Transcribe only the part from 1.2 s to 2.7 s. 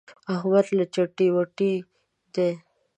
وتی دی.